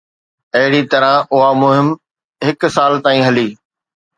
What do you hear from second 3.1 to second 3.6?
هلي.